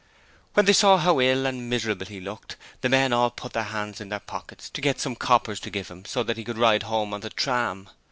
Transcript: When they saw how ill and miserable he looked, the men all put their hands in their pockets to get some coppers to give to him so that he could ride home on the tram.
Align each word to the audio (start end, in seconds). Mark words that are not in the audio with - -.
When 0.55 0.65
they 0.65 0.73
saw 0.73 0.97
how 0.97 1.19
ill 1.19 1.45
and 1.45 1.69
miserable 1.69 2.07
he 2.07 2.19
looked, 2.19 2.55
the 2.81 2.89
men 2.89 3.13
all 3.13 3.29
put 3.29 3.53
their 3.53 3.61
hands 3.65 4.01
in 4.01 4.09
their 4.09 4.19
pockets 4.19 4.67
to 4.71 4.81
get 4.81 4.99
some 4.99 5.15
coppers 5.15 5.59
to 5.59 5.69
give 5.69 5.89
to 5.89 5.93
him 5.93 6.05
so 6.05 6.23
that 6.23 6.37
he 6.37 6.43
could 6.43 6.57
ride 6.57 6.81
home 6.89 7.13
on 7.13 7.21
the 7.21 7.29
tram. 7.29 7.87